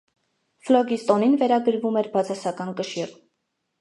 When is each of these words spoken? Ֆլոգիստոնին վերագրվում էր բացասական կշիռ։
Ֆլոգիստոնին 0.69 1.37
վերագրվում 1.43 2.01
էր 2.03 2.11
բացասական 2.17 2.77
կշիռ։ 2.81 3.13